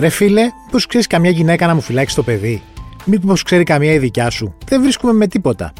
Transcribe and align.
Ρε 0.00 0.08
φίλε, 0.08 0.42
μήπω 0.42 0.78
ξέρεις 0.88 1.06
καμιά 1.06 1.30
γυναίκα 1.30 1.66
να 1.66 1.74
μου 1.74 1.80
φυλάξει 1.80 2.14
το 2.14 2.22
παιδί; 2.22 2.62
Μήπως 3.04 3.42
ξέρει 3.42 3.64
καμία 3.64 3.92
η 3.92 3.98
δικιά 3.98 4.30
σου; 4.30 4.54
Δεν 4.64 4.82
βρίσκουμε 4.82 5.12
με 5.12 5.26
τίποτα. 5.26 5.72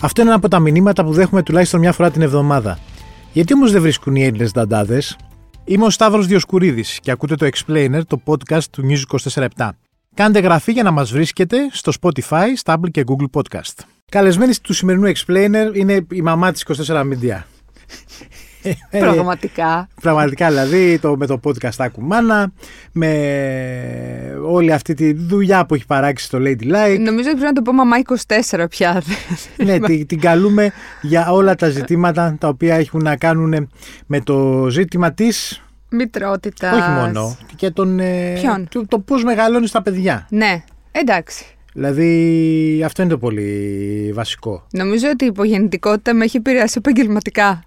Αυτό 0.00 0.20
είναι 0.20 0.30
ένα 0.30 0.38
από 0.38 0.48
τα 0.48 0.58
μηνύματα 0.58 1.04
που 1.04 1.12
δέχουμε 1.12 1.42
τουλάχιστον 1.42 1.80
μια 1.80 1.92
φορά 1.92 2.10
την 2.10 2.22
εβδομάδα. 2.22 2.78
Γιατί 3.32 3.54
όμως 3.54 3.72
δεν 3.72 3.82
βρίσκουν 3.82 4.14
οι 4.14 4.24
Έλληνες 4.24 4.50
δαντάδες; 4.50 5.16
Είμαι 5.64 5.84
ο 5.84 5.90
Σταύρος 5.90 6.26
Διοσκουρίδης 6.26 6.98
και 7.02 7.10
ακούτε 7.10 7.34
το 7.34 7.46
Explainer, 7.46 8.00
το 8.06 8.20
podcast 8.24 8.64
του 8.70 8.82
News 8.88 9.18
24 9.34 9.68
Κάντε 10.14 10.38
γραφή 10.38 10.72
για 10.72 10.82
να 10.82 10.90
μας 10.90 11.12
βρίσκετε 11.12 11.56
στο 11.72 11.92
Spotify, 12.00 12.46
Stable 12.64 12.90
και 12.90 13.04
Google 13.06 13.40
Podcast. 13.40 13.84
Καλεσμένη 14.10 14.54
του 14.62 14.72
σημερινού 14.72 15.12
Explainer 15.16 15.70
είναι 15.74 16.06
η 16.10 16.22
μαμά 16.22 16.52
της 16.52 16.66
24 16.86 17.00
Media. 17.00 17.42
Πραγματικά. 18.90 19.88
Πραγματικά 20.00 20.48
δηλαδή 20.48 20.98
το, 20.98 21.16
με 21.16 21.26
το 21.26 21.40
podcast 21.44 21.76
Ακουμάνα, 21.78 22.52
με 22.92 23.08
όλη 24.46 24.72
αυτή 24.72 24.94
τη 24.94 25.12
δουλειά 25.12 25.66
που 25.66 25.74
έχει 25.74 25.86
παράξει 25.86 26.24
στο 26.24 26.38
Lady 26.40 26.62
Like. 26.62 26.98
Νομίζω 26.98 27.28
ότι 27.28 27.38
πρέπει 27.38 27.40
να 27.40 27.52
το 27.52 27.62
πω 27.62 27.72
μαμά 27.72 27.96
24 28.52 28.64
πια. 28.70 29.02
ναι, 29.56 29.78
την, 29.86 30.06
την 30.06 30.20
καλούμε 30.20 30.72
για 31.00 31.30
όλα 31.30 31.54
τα 31.54 31.68
ζητήματα 31.68 32.36
τα 32.40 32.48
οποία 32.48 32.74
έχουν 32.74 33.02
να 33.02 33.16
κάνουν 33.16 33.68
με 34.06 34.20
το 34.20 34.66
ζήτημα 34.70 35.12
της 35.12 35.62
Μητρότητας. 35.94 36.74
Όχι 36.74 36.90
μόνο. 36.90 37.36
Και 37.56 37.70
τον, 37.70 37.98
ε, 37.98 38.32
Ποιον; 38.40 38.68
το, 38.70 38.86
το 38.88 38.98
πώς 38.98 39.24
μεγαλώνεις 39.24 39.70
τα 39.70 39.82
παιδιά. 39.82 40.26
Ναι, 40.30 40.64
εντάξει. 40.92 41.44
Δηλαδή, 41.76 42.82
αυτό 42.84 43.02
είναι 43.02 43.10
το 43.10 43.18
πολύ 43.18 44.10
βασικό. 44.14 44.66
Νομίζω 44.70 45.08
ότι 45.08 45.24
η 45.24 45.26
υπογεννητικότητα 45.26 46.14
με 46.14 46.24
έχει 46.24 46.36
επηρεάσει 46.36 46.74
επαγγελματικά. 46.78 47.64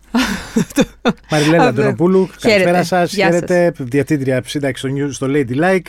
Μαριλένα 1.32 1.64
Αυτό. 1.64 1.82
Αντωνοπούλου, 1.82 2.30
καλησπέρα 2.42 2.84
σας. 2.84 3.14
Γεια 3.14 3.26
Χαίρετε, 3.26 3.74
διευθύντρια 3.80 4.42
σύνταξη 4.46 4.88
στο, 4.88 4.96
News- 4.98 5.12
στο 5.12 5.28
Lady 5.30 5.56
Like. 5.62 5.86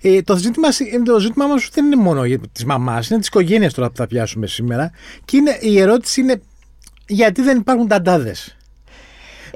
Ε, 0.00 0.22
το 0.22 0.36
ζήτημα, 0.36 0.68
ε, 0.68 1.02
το 1.02 1.20
ζήτημά 1.20 1.46
μας 1.46 1.68
δεν 1.72 1.84
είναι 1.84 1.96
μόνο 1.96 2.22
τη 2.52 2.66
μαμάς, 2.66 3.10
είναι 3.10 3.20
τη 3.20 3.26
οικογένεια 3.26 3.70
τώρα 3.70 3.88
που 3.88 3.96
θα 3.96 4.06
πιάσουμε 4.06 4.46
σήμερα. 4.46 4.90
Και 5.24 5.36
είναι, 5.36 5.58
η 5.60 5.80
ερώτηση 5.80 6.20
είναι 6.20 6.40
γιατί 7.06 7.42
δεν 7.42 7.58
υπάρχουν 7.58 7.88
ταντάδες; 7.88 8.56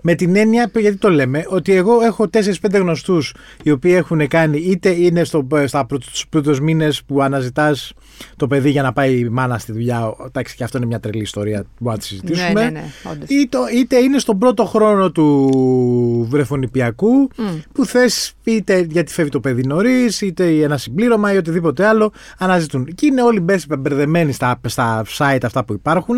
Με 0.03 0.15
την 0.15 0.37
έννοια, 0.37 0.71
γιατί 0.75 0.97
το 0.97 1.11
λέμε, 1.11 1.45
ότι 1.49 1.73
εγώ 1.73 2.01
έχω 2.01 2.29
4-5 2.33 2.79
γνωστούς 2.79 3.35
οι 3.63 3.71
οποίοι 3.71 3.93
έχουν 3.97 4.29
κάνει 4.29 4.59
είτε 4.59 4.89
είναι 4.89 5.25
στο, 5.25 5.47
στα 5.67 5.87
πρώτους 6.31 6.61
μήνες 6.61 7.05
που 7.05 7.23
αναζητάς 7.23 7.93
το 8.37 8.47
παιδί 8.47 8.71
για 8.71 8.83
να 8.83 8.93
πάει 8.93 9.19
η 9.19 9.29
μάνα 9.29 9.59
στη 9.59 9.73
δουλειά. 9.73 10.15
Εντάξει, 10.27 10.57
και 10.57 10.65
αυτό 10.65 10.77
είναι 10.77 10.87
μια 10.87 11.01
τρελή 11.01 11.23
ιστορία 11.23 11.63
που 11.63 11.69
μπορούμε 11.79 11.95
να 11.95 11.99
τη 12.01 12.07
συζητήσουμε. 12.07 12.53
ναι, 12.53 12.61
ναι, 12.65 12.71
ναι, 12.71 12.85
όντως. 13.13 13.29
Είτε, 13.29 13.59
είτε 13.75 13.97
είναι 13.97 14.19
στον 14.19 14.39
πρώτο 14.39 14.65
χρόνο 14.65 15.11
του 15.11 16.27
βρεφονιπιακού 16.31 17.29
που 17.73 17.85
θες 17.85 18.33
είτε 18.45 18.87
γιατί 18.91 19.13
φεύγει 19.13 19.31
το 19.31 19.41
παιδί 19.41 19.63
νωρίς, 19.67 20.21
είτε 20.21 20.63
ένα 20.63 20.77
συμπλήρωμα 20.79 21.33
ή 21.33 21.37
οτιδήποτε 21.37 21.87
άλλο 21.87 22.13
αναζητούν. 22.39 22.85
Και 22.95 23.07
είναι 23.07 23.23
όλοι 23.23 23.41
μπες- 23.41 23.67
μπερδεμένοι 23.79 24.33
στα, 24.33 24.61
στα 24.67 25.05
site 25.19 25.39
αυτά 25.43 25.65
που 25.65 25.73
υπάρχουν 25.73 26.17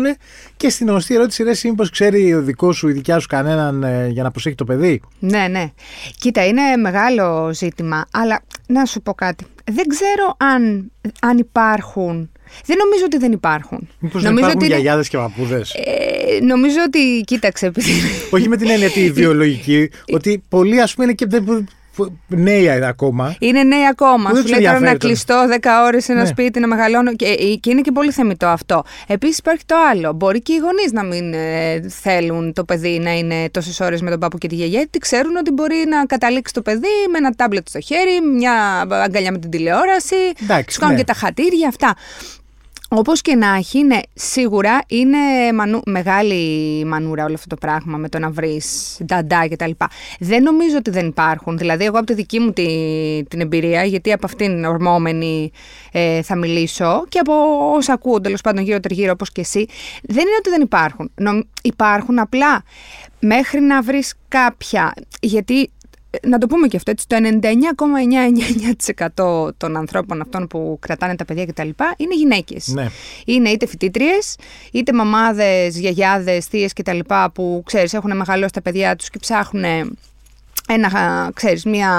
και 0.57 0.69
στην 0.69 0.87
γνωστή 0.87 1.15
ερώτηση 1.15 1.43
ρε 1.43 1.49
εσύ 1.49 1.69
μήπως 1.69 1.89
ξέρει 1.89 2.33
ο 2.33 2.41
δικός 2.41 2.77
σου 2.77 2.87
η 2.87 2.91
δικιά 2.91 3.19
σου 3.19 3.27
κανέναν 3.27 3.83
ε, 3.83 4.07
για 4.07 4.23
να 4.23 4.31
προσέχει 4.31 4.55
το 4.55 4.63
παιδί; 4.63 5.01
Ναι, 5.19 5.47
ναι. 5.47 5.71
Κοίτα, 6.19 6.45
είναι 6.45 6.61
μεγάλο 6.81 7.53
ζήτημα, 7.53 8.05
αλλά 8.11 8.41
να 8.67 8.85
σου 8.85 9.01
πω 9.01 9.13
κάτι. 9.13 9.45
Δεν 9.71 9.87
ξέρω 9.87 10.35
αν, 10.37 10.91
αν 11.21 11.37
υπάρχουν. 11.37 12.31
Δεν 12.65 12.77
νομίζω 12.77 13.05
ότι 13.05 13.17
δεν 13.17 13.31
υπάρχουν. 13.31 13.87
Μήπως 13.99 14.21
δεν 14.21 14.31
νομίζω 14.33 14.47
υπάρχουν 14.47 14.55
ότι 14.55 14.65
είναι- 14.65 14.73
γιαγιάδες 14.75 15.09
και 15.09 15.17
παππούδες; 15.17 15.73
Ε, 15.73 16.39
νομίζω 16.43 16.77
ότι, 16.87 17.21
κοίταξε, 17.25 17.65
επειδή. 17.65 17.91
Όχι 18.31 18.47
με 18.47 18.57
την 18.57 18.69
έννοια 18.69 18.89
τη 18.89 19.11
βιολογική, 19.11 19.89
ότι 20.15 20.43
πολλοί 20.49 20.81
ας 20.81 20.93
πούμε 20.93 21.05
είναι 21.05 21.13
και 21.15 21.25
δεν- 21.25 21.67
που- 21.95 22.17
που- 22.27 22.35
νέοι 22.35 22.69
ακόμα. 22.69 23.35
Είναι 23.39 23.63
νέοι 23.63 23.87
ακόμα. 23.87 24.29
Που 24.29 24.35
δεν 24.35 24.35
Σου 24.35 24.41
τους 24.41 24.51
λέει 24.51 24.59
τώρα 24.59 24.79
να 24.79 24.89
ενδιαφέρει 24.89 25.25
τώρα. 25.25 25.47
κλειστώ 25.47 25.69
10 25.81 25.83
ώρες 25.85 26.03
σε 26.03 26.11
ένα 26.11 26.21
Ναι. 26.21 26.27
σπίτι, 26.27 26.59
να 26.59 26.67
μεγαλώνω. 26.67 27.13
Και, 27.15 27.25
ε, 27.25 27.55
και 27.55 27.69
είναι 27.69 27.81
και 27.81 27.91
πολύ 27.91 28.11
θεμητό 28.11 28.47
αυτό. 28.47 28.83
Επίσης 29.07 29.37
υπάρχει 29.37 29.65
το 29.65 29.75
άλλο. 29.91 30.13
Μπορεί 30.13 30.41
και 30.41 30.53
οι 30.53 30.57
γονείς 30.57 30.91
να 30.91 31.03
μην 31.03 31.33
ε, 31.33 31.81
θέλουν 31.89 32.53
το 32.53 32.63
παιδί 32.63 32.99
να 32.99 33.11
είναι 33.11 33.49
τόσες 33.49 33.79
ώρες 33.79 34.01
με 34.01 34.09
τον 34.09 34.19
παππού 34.19 34.37
και 34.37 34.47
τη 34.47 34.55
γιαγιά, 34.55 34.77
γιατί 34.77 34.97
ξέρουν 34.97 35.35
ότι 35.35 35.51
μπορεί 35.51 35.83
να 35.89 36.05
καταλήξει 36.05 36.53
το 36.53 36.61
παιδί 36.61 36.87
με 37.11 37.17
ένα 37.17 37.31
τάμπλετ 37.31 37.67
στο 37.67 37.79
χέρι, 37.79 38.21
μια 38.35 38.53
αγκαλιά 38.89 39.31
με 39.31 39.37
την 39.37 39.49
τηλεόραση. 39.49 40.15
Εντάξει, 40.41 40.65
τους 40.65 40.77
κάνουν 40.77 40.95
ναι. 40.95 40.99
και 41.01 41.05
τα 41.07 41.13
χατήρια, 41.13 41.67
αυτά. 41.67 41.95
Όπως 42.95 43.21
και 43.21 43.35
να 43.35 43.55
έχει, 43.55 43.83
ναι, 43.83 43.99
σίγουρα 44.13 44.79
είναι 44.87 45.17
μανου, 45.53 45.81
μεγάλη 45.85 46.83
μανούρα 46.85 47.23
όλο 47.25 47.33
αυτό 47.33 47.47
το 47.47 47.55
πράγμα 47.55 47.97
με 47.97 48.09
το 48.09 48.19
να 48.19 48.29
βρεις 48.29 48.97
νταντά 49.05 49.47
και 49.47 49.55
τα 49.55 49.67
λοιπά. 49.67 49.89
Δεν 50.19 50.43
νομίζω 50.43 50.77
ότι 50.77 50.89
δεν 50.89 51.07
υπάρχουν. 51.07 51.57
Δηλαδή, 51.57 51.85
εγώ 51.85 51.97
από 51.97 52.05
τη 52.05 52.13
δική 52.13 52.39
μου 52.39 52.51
τη, 52.51 52.65
την 53.27 53.41
εμπειρία, 53.41 53.83
γιατί 53.83 54.11
από 54.11 54.25
αυτήν 54.25 54.65
ορμόμενη 54.65 55.51
ε, 55.91 56.21
θα 56.21 56.35
μιλήσω 56.35 57.05
και 57.09 57.19
από 57.19 57.33
όσα 57.75 57.93
ακούω 57.93 58.21
τέλος 58.21 58.41
πάντων 58.41 58.63
γύρω 58.63 58.79
τριγύρω 58.79 59.11
όπως 59.11 59.31
και 59.31 59.41
εσύ, 59.41 59.65
δεν 60.03 60.21
είναι 60.21 60.35
ότι 60.39 60.49
δεν 60.49 60.61
υπάρχουν. 60.61 61.11
Νομ- 61.15 61.47
υπάρχουν 61.61 62.19
απλά 62.19 62.63
μέχρι 63.19 63.61
να 63.61 63.81
βρεις 63.81 64.13
κάποια, 64.27 64.93
γιατί 65.19 65.69
να 66.27 66.37
το 66.37 66.47
πούμε 66.47 66.67
και 66.67 66.77
αυτό, 66.77 66.91
έτσι, 66.91 67.07
το 67.07 67.15
99,99% 69.15 69.49
των 69.57 69.77
ανθρώπων 69.77 70.21
αυτών 70.21 70.47
που 70.47 70.77
κρατάνε 70.81 71.15
τα 71.15 71.25
παιδιά 71.25 71.45
κτλ. 71.45 71.69
είναι 71.97 72.15
γυναίκες. 72.15 72.67
Ναι. 72.67 72.87
Είναι 73.25 73.49
είτε 73.49 73.65
φοιτήτριες, 73.65 74.35
είτε 74.71 74.93
μαμάδες, 74.93 75.77
γιαγιάδες, 75.79 76.45
θείες 76.45 76.73
κτλ. 76.73 76.99
που 77.33 77.63
ξέρεις, 77.65 77.93
έχουν 77.93 78.15
μεγαλώσει 78.17 78.53
τα 78.53 78.61
παιδιά 78.61 78.95
τους 78.95 79.09
και 79.09 79.19
ψάχνουν 79.19 79.63
ένα, 80.67 81.29
ξέρεις, 81.33 81.65
μια, 81.65 81.89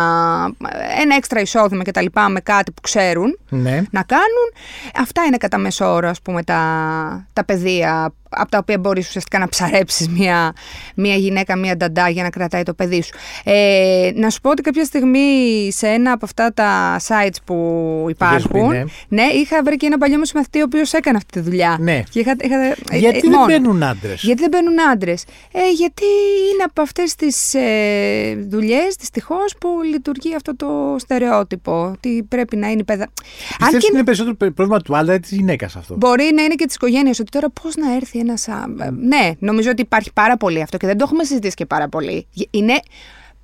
ένα 1.01 1.15
έξτρα 1.17 1.41
εισόδημα 1.41 1.83
κτλ. 1.85 2.07
με 2.29 2.41
κάτι 2.41 2.73
που 2.73 2.81
ξέρουν 2.81 3.39
Ναι. 3.49 3.83
να 3.91 4.03
κάνουν. 4.03 4.53
Αυτά 4.95 5.23
είναι 5.25 5.37
κατά 5.37 5.59
μέσο 5.59 5.93
όρο, 5.93 6.09
ας 6.09 6.21
πούμε, 6.23 6.43
τα, 6.43 7.27
τα 7.33 7.45
παιδεία 7.45 8.15
από 8.35 8.51
τα 8.51 8.59
οποία 8.59 8.79
μπορείς 8.79 9.07
ουσιαστικά 9.07 9.39
να 9.39 9.49
ψαρέψεις 9.49 10.09
μια, 10.09 10.53
μια 10.95 11.15
γυναίκα, 11.15 11.57
μια 11.57 11.77
νταντά 11.77 12.09
για 12.09 12.23
να 12.23 12.31
κρατάει 12.31 12.63
το 12.63 12.75
παιδί 12.75 13.03
σου. 13.03 13.15
Ε, 13.45 14.11
να 14.15 14.31
σου 14.31 14.41
πω 14.41 14.51
ότι 14.51 14.63
κάποια 14.63 14.85
στιγμή 14.85 15.69
σε 15.73 15.87
ένα 15.87 16.13
από 16.13 16.25
αυτά 16.25 16.53
τα 16.53 17.01
sites 17.09 17.37
που 17.45 18.07
υπάρχουν, 18.09 18.69
πει, 18.69 18.77
ναι. 18.77 18.85
ναι, 19.09 19.23
είχα 19.23 19.63
βρει 19.63 19.77
και 19.77 19.87
ένα 19.87 19.99
παλιό 19.99 20.19
μου 20.19 20.25
συμμαθητή 20.25 20.61
ο 20.61 20.65
οποίος 20.65 20.93
έκανε 20.93 21.17
αυτή 21.17 21.33
τη 21.33 21.41
δουλειά. 21.41 21.77
Ναι. 21.81 22.03
Και 22.11 22.21
είχα, 22.21 22.37
είχα, 22.41 22.61
ε, 22.61 22.75
Γιατί 22.93 23.17
ε, 23.17 23.21
δεν 23.21 23.31
μόνο. 23.31 23.47
μπαίνουν 23.47 23.83
άντρες; 23.83 24.23
Γιατί 24.23 24.41
δεν 24.41 24.51
μπαίνουν 24.51 24.81
άντρες. 24.93 25.25
Ε, 25.53 25.71
γιατί 25.77 26.05
είναι 26.53 26.63
από 26.63 26.83
αυτές 26.83 27.15
τις 27.15 27.55
ε, 27.55 28.47
δουλειές, 28.49 28.95
δυστυχώς, 28.99 29.55
που 29.61 29.69
λειτουργεί 29.91 30.35
αυτό 30.35 30.57
το 30.57 30.97
στερεότυπο. 30.99 31.91
Ότι 31.93 32.27
πρέπει 32.29 32.57
να 32.57 32.69
είναι 32.71 32.81
η 32.81 32.85
παιδα. 32.85 33.03
Αν 33.03 33.11
Πιστεύεις 33.59 33.71
και 33.71 33.87
ότι 33.87 33.95
είναι 33.95 34.05
περισσότερο 34.05 34.37
πρόβλημα 34.37 34.81
του 34.81 34.97
άντρα 34.97 35.15
ή 35.15 35.21
της 35.21 35.31
γυναίκας 35.31 35.77
αυτό; 35.77 35.97
μπορεί 35.97 36.31
να 36.35 36.43
είναι 36.43 36.55
και 36.55 36.67
της 36.67 36.75
οικογένειας, 36.75 37.19
ότι 37.19 37.31
τώρα 37.31 37.51
πώς 37.63 37.77
να 37.77 37.95
έρθει 37.95 38.19
ένας. 38.29 38.49
Ναι, 39.01 39.31
νομίζω 39.39 39.71
ότι 39.71 39.83
υπάρχει 39.83 40.13
πάρα 40.13 40.37
πολύ 40.37 40.63
αυτό 40.63 40.77
και 40.77 40.87
δεν 40.87 40.97
το 40.97 41.05
έχουμε 41.07 41.25
συζητήσει 41.25 41.55
και 41.55 41.67
πάρα 41.67 41.89
πολύ. 41.89 42.27
Είναι 42.51 42.81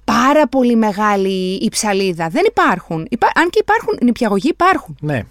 πάρα 0.04 0.46
πολύ 0.48 0.76
μεγάλη 0.76 1.54
η 1.54 1.68
ψαλίδα. 1.68 2.28
Δεν 2.28 2.42
υπάρχουν. 2.46 3.06
Υπά- 3.10 3.38
Αν 3.38 3.50
και 3.50 3.58
υπάρχουν, 3.62 3.98
νηπιαγωγοί 4.02 4.48
υπάρχουν. 4.48 4.96
Ναι. 5.00 5.22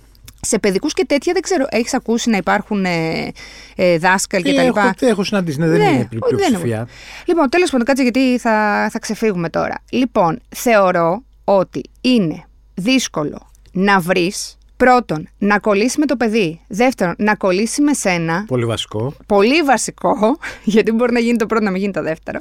Σε 0.42 0.60
παιδικούς 0.60 0.94
και 0.94 1.06
τέτοια 1.06 1.34
δεν 1.34 1.42
ξέρω. 1.42 1.66
Έχεις 1.70 1.94
ακούσει 1.94 2.30
να 2.30 2.38
υπάρχουν 2.38 2.86
ε, 2.86 3.32
ε, 3.76 3.98
δάσκαλοι 3.98 4.50
Ε, 4.50 4.54
κτλ. 4.54 4.60
έχω, 4.78 4.92
έχω 5.00 5.24
συναντήσει, 5.24 5.60
ναι, 5.60 5.68
δεν 5.68 5.82
είναι 5.82 6.02
ο- 6.02 6.08
πλη- 6.10 6.26
πλειοψηφία. 6.26 6.76
είναι. 6.78 6.88
Λοιπόν, 7.26 7.50
τέλος 7.50 7.70
πάντων, 7.70 7.86
κάτσε 7.86 8.04
γιατί 8.04 8.38
θα, 8.38 8.88
θα 8.92 9.00
ξεφύγουμε 9.00 9.50
τώρα. 9.50 9.76
Λοιπόν, 9.90 10.40
θεωρώ 10.56 11.24
ότι 11.44 11.82
είναι 12.02 12.44
δύσκολο 12.74 13.52
να 13.72 14.00
βρεις 14.00 14.58
πρώτον 14.84 15.28
να 15.38 15.60
κολλήσει 15.60 16.00
με 16.00 16.06
το 16.06 16.16
παιδί. 16.16 16.60
Δεύτερον, 16.68 17.16
να 17.18 17.36
κολλήσει 17.36 17.82
με 17.82 17.94
σένα. 17.94 18.46
Πολύ 18.48 18.66
βασικό. 18.66 19.14
Πολύ 19.26 19.62
βασικό, 19.62 20.38
γιατί 20.64 20.92
μπορεί 20.92 21.14
να 21.14 21.20
γίνει 21.20 21.38
το 21.38 21.46
πρώτο 21.46 21.64
να 21.64 21.72
μην 21.72 21.82
γίνει 21.82 21.94
το 21.94 22.02
δεύτερο. 22.02 22.40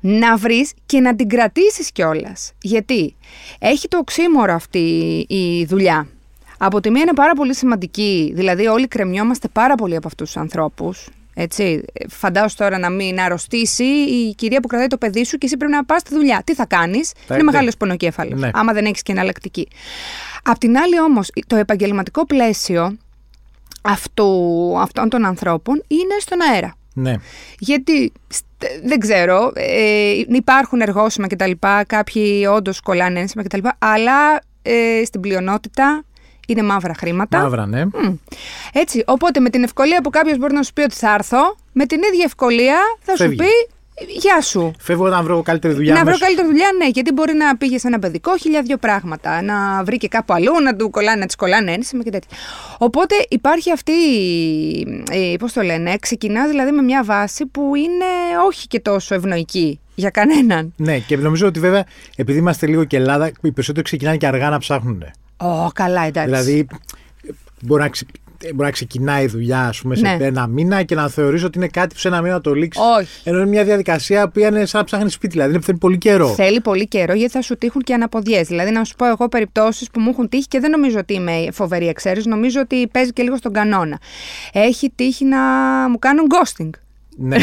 Να 0.00 0.36
βρεις 0.36 0.72
και 0.86 1.00
να 1.00 1.14
την 1.14 1.28
κρατήσεις 1.28 1.92
κιόλας. 1.92 2.52
Γιατί 2.62 3.16
έχει 3.58 3.88
το 3.88 3.98
οξύμορο 3.98 4.52
αυτή 4.52 4.78
η 5.28 5.64
δουλειά. 5.64 6.08
Από 6.58 6.80
τη 6.80 6.90
μία 6.90 7.02
είναι 7.02 7.14
πάρα 7.14 7.32
πολύ 7.32 7.54
σημαντική, 7.54 8.32
δηλαδή 8.34 8.66
όλοι 8.66 8.88
κρεμιόμαστε 8.88 9.48
πάρα 9.48 9.74
πολύ 9.74 9.96
από 9.96 10.06
αυτούς 10.06 10.32
τους 10.32 10.40
ανθρώπους. 10.40 11.08
Έτσι, 11.40 11.82
φαντάζομαι 12.08 12.50
τώρα 12.56 12.78
να 12.78 12.90
μην 12.90 13.20
αρρωστήσει 13.20 13.84
η 13.84 14.34
κυρία 14.34 14.60
που 14.60 14.68
κρατάει 14.68 14.86
το 14.86 14.96
παιδί 14.98 15.24
σου 15.24 15.38
και 15.38 15.46
εσύ 15.46 15.56
πρέπει 15.56 15.72
να 15.72 15.84
πας 15.84 16.00
στη 16.00 16.14
δουλειά. 16.14 16.42
Τι 16.44 16.54
θα 16.54 16.66
κάνεις, 16.66 17.10
Θα- 17.10 17.34
είναι 17.34 17.36
ναι. 17.36 17.42
μεγάλος 17.50 17.76
πονοκέφαλος, 17.76 18.40
Ναι. 18.40 18.50
άμα 18.52 18.72
δεν 18.72 18.84
έχεις 18.84 19.02
και 19.02 19.12
εναλλακτική. 19.12 19.68
Απ' 20.42 20.58
την 20.58 20.76
άλλη 20.78 21.00
όμως, 21.00 21.30
το 21.46 21.56
επαγγελματικό 21.56 22.26
πλαίσιο 22.26 22.96
αυτού, 23.82 24.28
αυτών 24.78 25.08
των 25.08 25.24
ανθρώπων 25.24 25.82
είναι 25.88 26.14
στον 26.20 26.38
αέρα. 26.52 26.76
Ναι. 26.94 27.14
Γιατί 27.58 28.12
στ- 28.28 28.44
δεν 28.84 28.98
ξέρω, 28.98 29.52
ε, 29.54 30.10
υπάρχουν 30.28 30.80
εργόσιμα 30.80 31.26
κτλ. 31.26 31.50
Κάποιοι 31.86 32.46
όντως 32.50 32.80
κολλάνε 32.80 33.20
ένσημα 33.20 33.42
κτλ. 33.42 33.58
Αλλά 33.78 34.40
ε, 34.62 35.02
στην 35.04 35.20
πλειονότητα 35.20 36.02
είναι 36.48 36.62
μαύρα 36.62 36.94
χρήματα. 36.94 37.38
Μαύρα, 37.38 37.66
ναι. 37.66 37.84
Μμ. 37.84 38.14
Έτσι, 38.72 39.02
οπότε 39.06 39.40
με 39.40 39.50
την 39.50 39.62
ευκολία 39.62 40.00
που 40.00 40.10
κάποιος 40.10 40.38
μπορεί 40.38 40.54
να 40.54 40.62
σου 40.62 40.72
πει 40.72 40.82
ότι 40.82 40.94
θα 40.94 41.14
έρθω, 41.14 41.56
με 41.72 41.86
την 41.86 42.00
ίδια 42.12 42.24
ευκολία 42.24 42.76
θα 43.00 43.16
Φεύγει. 43.16 43.36
σου 43.36 43.36
πει 43.44 43.76
Γεια 44.06 44.40
σου. 44.40 44.72
Φεύγω 44.78 45.08
να 45.08 45.22
βρω 45.22 45.42
καλύτερη 45.42 45.74
δουλειά. 45.74 45.92
Να 45.92 45.98
βρω 46.00 46.08
αμέσως. 46.08 46.26
καλύτερη 46.26 46.48
δουλειά, 46.48 46.68
ναι, 46.78 46.88
γιατί 46.88 47.12
μπορεί 47.12 47.34
να 47.34 47.56
πήγες 47.56 47.80
σε 47.80 47.86
ένα 47.86 47.98
παιδικό, 47.98 48.36
χιλιάδιο 48.36 48.76
πράγματα. 48.76 49.42
Να 49.42 49.84
βρει 49.84 49.96
και 49.96 50.08
κάπου 50.08 50.32
αλλού, 50.32 50.60
να 50.62 50.76
του 50.76 50.90
κολλάνε, 50.90 51.20
να 51.20 51.26
της 51.26 51.34
κολλάνε 51.36 51.72
ένσημα 51.72 52.02
και 52.02 52.10
τέτοια. 52.10 52.36
Οπότε 52.78 53.14
υπάρχει 53.28 53.72
αυτή. 53.72 53.92
Πώς 55.38 55.52
το 55.52 55.62
λένε, 55.62 55.96
ξεκινάς 56.00 56.48
δηλαδή 56.48 56.70
με 56.70 56.82
μια 56.82 57.04
βάση 57.04 57.46
που 57.46 57.74
είναι 57.74 58.04
όχι 58.46 58.66
και 58.66 58.80
τόσο 58.80 59.14
ευνοϊκή 59.14 59.80
για 59.94 60.10
κανέναν. 60.10 60.72
Ναι, 60.76 60.98
και 60.98 61.16
νομίζω 61.16 61.46
ότι 61.46 61.60
βέβαια, 61.60 61.84
επειδή 62.16 62.38
είμαστε 62.38 62.66
λίγο 62.66 62.84
και 62.84 62.96
Ελλάδα, 62.96 63.30
οι 63.42 63.52
περισσότεροι 63.52 63.84
ξεκινάνε 63.84 64.16
και 64.16 64.26
αργά 64.26 64.50
να 64.50 64.58
ψάχνουν. 64.58 65.04
Ω, 65.40 65.70
καλά, 65.74 66.02
εντάξει. 66.02 66.30
Δηλαδή, 66.30 66.66
μπορεί 67.62 67.82
να, 67.82 67.88
ξε- 67.88 68.08
μπορεί 68.54 68.64
να 68.64 68.70
ξεκινάει 68.70 69.24
η 69.24 69.26
δουλειά 69.26 69.60
ας 69.66 69.80
πούμε, 69.80 69.94
σε 69.94 70.02
Ναι. 70.16 70.24
ένα 70.24 70.46
μήνα 70.46 70.82
και 70.82 70.94
να 70.94 71.08
θεωρείς 71.08 71.44
ότι 71.44 71.58
είναι 71.58 71.66
κάτι 71.68 71.94
που 71.94 72.00
σε 72.00 72.08
ένα 72.08 72.20
μήνα 72.20 72.40
το 72.40 72.52
λήξει. 72.54 72.80
Όχι. 72.98 73.20
Ενώ 73.24 73.36
είναι 73.38 73.46
μια 73.46 73.64
διαδικασία 73.64 74.28
που 74.28 74.38
είναι 74.38 74.64
σαν 74.66 74.80
να 74.80 74.86
ψάχνεις 74.86 75.12
σπίτι, 75.12 75.32
δηλαδή 75.32 75.52
είναι 75.54 75.62
θέλει 75.62 75.78
πολύ 75.78 75.98
καιρό. 75.98 76.28
Θέλει 76.28 76.60
πολύ 76.60 76.88
καιρό 76.88 77.14
γιατί 77.14 77.32
θα 77.32 77.42
σου 77.42 77.56
τύχουν 77.56 77.82
και 77.82 77.94
αναποδιές. 77.94 78.46
Δηλαδή, 78.48 78.70
να 78.70 78.84
σου 78.84 78.94
πω 78.96 79.06
εγώ 79.06 79.28
περιπτώσεις 79.28 79.90
που 79.90 80.00
μου 80.00 80.10
έχουν 80.10 80.28
τύχει 80.28 80.46
και 80.46 80.60
δεν 80.60 80.70
νομίζω 80.70 80.98
ότι 80.98 81.14
είμαι 81.14 81.46
φοβερή 81.52 81.88
εξαίρεση. 81.88 82.28
Νομίζω 82.28 82.60
ότι 82.60 82.86
παίζει 82.86 83.12
και 83.12 83.22
λίγο 83.22 83.36
στον 83.36 83.52
κανόνα. 83.52 83.98
Έχει 84.52 84.90
τύχει 84.94 85.24
να 85.24 85.38
μου 85.88 85.98
κάνουν 85.98 86.26
ghosting. 86.30 86.70
Ναι, 87.20 87.36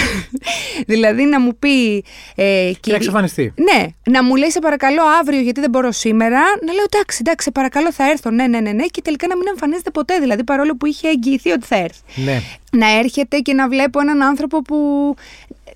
δηλαδή 0.92 1.24
να 1.24 1.40
μου 1.40 1.58
πει. 1.60 2.04
Ε, 2.36 2.72
και 2.80 2.92
να 2.92 2.96
εξαφανιστεί. 2.96 3.54
Ναι, 3.56 3.86
να 4.10 4.24
μου 4.24 4.36
λέει 4.36 4.50
σε 4.50 4.60
παρακαλώ 4.60 5.02
αύριο 5.20 5.40
γιατί 5.40 5.60
δεν 5.60 5.70
μπορώ 5.70 5.92
σήμερα. 5.92 6.40
Να 6.66 6.74
λέω 6.74 6.84
εντάξει, 6.94 7.18
εντάξει, 7.22 7.46
σε 7.46 7.52
παρακαλώ 7.52 7.92
θα 7.92 8.10
έρθω. 8.10 8.30
Ναι, 8.32 8.48
ναι, 8.48 8.60
ναι, 8.60 8.72
ναι. 8.72 8.86
Και 8.86 9.02
τελικά 9.02 9.28
να 9.28 9.36
μην 9.36 9.46
εμφανίζεται 9.48 9.92
ποτέ. 9.92 10.20
Δηλαδή 10.20 10.44
παρόλο 10.44 10.76
που 10.76 10.86
είχε 10.86 11.08
εγγυηθεί 11.08 11.52
ότι 11.52 11.66
θα 11.66 11.76
έρθει. 11.76 12.02
Ναι. 12.16 12.42
Να 12.72 12.98
έρχεται 12.98 13.40
και 13.40 13.54
να 13.54 13.68
βλέπω 13.68 14.00
έναν 14.00 14.22
άνθρωπο 14.22 14.62
που 14.62 14.78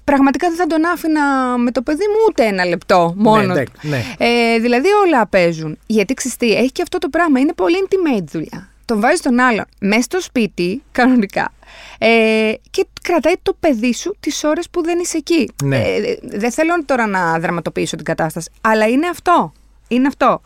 πραγματικά 0.04 0.48
δεν 0.48 0.58
θα 0.58 0.68
τον 0.68 0.86
άφηνα 0.86 1.58
με 1.58 1.72
το 1.72 1.82
παιδί 1.82 2.06
μου 2.08 2.26
ούτε 2.30 2.46
ένα 2.46 2.66
λεπτό 2.66 3.14
μόνο. 3.18 3.42
Ναι, 3.42 3.46
του. 3.46 3.52
εντάξει, 3.52 3.88
ναι. 3.88 4.04
Ε, 4.18 4.60
δηλαδή 4.60 4.88
όλα 5.06 5.28
παίζουν. 5.28 5.78
Γιατί 5.86 6.14
ξέρεις 6.14 6.38
τι, 6.38 6.56
έχει 6.56 6.72
και 6.72 6.82
αυτό 6.82 6.98
το 6.98 7.10
πράγμα. 7.10 7.40
Είναι 7.40 7.54
πολύ 7.54 7.76
intimate 7.88 8.24
δουλειά. 8.32 8.69
Τον 8.90 9.00
βάζεις 9.00 9.22
τον 9.22 9.40
άλλον 9.40 9.66
μέσα 9.80 10.02
στο 10.02 10.22
σπίτι, 10.22 10.84
κανονικά. 10.92 11.54
Ε, 11.98 12.54
και 12.70 12.86
κρατάει 13.02 13.34
το 13.42 13.56
παιδί 13.60 13.94
σου 13.94 14.16
τις 14.20 14.44
ώρες 14.44 14.70
που 14.70 14.84
δεν 14.84 15.00
είσαι 15.00 15.18
εκεί. 15.18 15.52
Ναι. 15.64 15.78
Ε, 15.78 16.20
δεν 16.22 16.52
θέλω 16.52 16.86
τώρα 16.86 17.08
να 17.08 17.40
δραματοποιήσω 17.40 17.96
την 17.96 18.06
κατάσταση, 18.06 18.52
αλλά 18.62 18.88
είναι 18.88 19.08
αυτό. 19.08 19.54
Είναι 19.88 20.08
αυτό. 20.08 20.42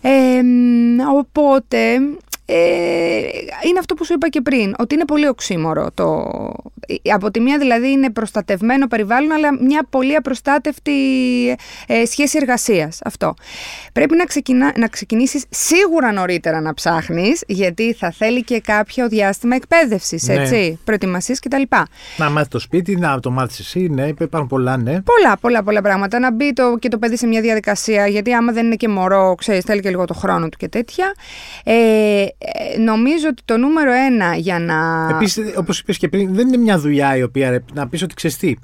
Ε, 0.00 0.42
μ, 0.42 1.00
οπότε, 1.18 1.92
ε, 1.92 1.98
είναι 3.68 3.78
αυτό 3.78 3.94
που 3.94 4.04
σου 4.04 4.12
είπα 4.12 4.28
και 4.28 4.40
πριν, 4.40 4.74
ότι 4.78 4.94
είναι 4.94 5.04
πολύ 5.04 5.28
οξύμορο 5.28 5.90
το... 5.94 6.30
Από 7.12 7.30
τη 7.30 7.40
μία 7.40 7.58
δηλαδή 7.58 7.90
είναι 7.90 8.10
προστατευμένο 8.10 8.86
περιβάλλον, 8.86 9.32
αλλά 9.32 9.62
μια 9.62 9.86
πολύ 9.90 10.14
απροστάτευτη 10.14 10.92
ε, 11.86 12.04
σχέση 12.04 12.38
εργασίας. 12.40 12.98
Αυτό. 13.04 13.34
Πρέπει 13.92 14.16
να, 14.16 14.24
ξεκινά, 14.24 14.72
να 14.76 14.88
ξεκινήσεις 14.88 15.44
σίγουρα 15.48 16.12
νωρίτερα 16.12 16.60
να 16.60 16.74
ψάχνεις, 16.74 17.42
γιατί 17.46 17.92
θα 17.92 18.10
θέλει 18.10 18.44
και 18.44 18.60
κάποιο 18.60 19.08
διάστημα 19.08 19.54
εκπαίδευσης, 19.56 20.26
Ναι. 20.28 20.34
έτσι, 20.34 20.78
προετοιμασίας 20.84 21.38
κτλ. 21.38 21.62
Να 22.16 22.30
μάθεις 22.30 22.48
το 22.48 22.58
σπίτι, 22.58 22.96
να 22.96 23.20
το 23.20 23.30
μάθεις 23.30 23.58
εσύ, 23.58 23.88
ναι, 23.88 24.06
υπάρχουν 24.06 24.46
πολλά, 24.48 24.76
ναι. 24.76 25.00
Πολλά, 25.02 25.36
πολλά, 25.40 25.62
πολλά 25.62 25.82
πράγματα. 25.82 26.18
Να 26.18 26.32
μπει 26.32 26.52
το, 26.52 26.76
και 26.78 26.88
το 26.88 26.98
παιδί 26.98 27.16
σε 27.16 27.26
μια 27.26 27.40
διαδικασία, 27.40 28.06
γιατί 28.06 28.32
άμα 28.32 28.52
δεν 28.52 28.66
είναι 28.66 28.76
και 28.76 28.88
μωρό, 28.88 29.34
ξέρεις, 29.34 29.64
θέλει 29.64 29.80
και 29.80 29.88
λίγο 29.88 30.04
το 30.04 30.14
χρόνο 30.14 30.48
του 30.48 30.56
και 30.58 30.68
τέτοια. 30.68 31.14
Ε, 31.64 32.26
ε, 32.42 32.78
νομίζω 32.78 33.28
ότι 33.28 33.42
το 33.44 33.56
νούμερο 33.56 33.92
ένα 33.92 34.34
για 34.34 34.58
να. 34.58 35.08
Επίσης, 35.10 35.56
όπως 35.56 35.80
είπες 35.80 35.98
και 35.98 36.08
πριν, 36.08 36.34
δεν 36.34 36.48
είναι 36.48 36.56
μια 36.56 36.78
δουλειά 36.78 37.16
η 37.16 37.22
οποία 37.22 37.50
ρε, 37.50 37.62
να 37.74 37.88
πεις 37.88 38.02
ότι 38.02 38.14
ξέρεις 38.14 38.36
τι. 38.36 38.54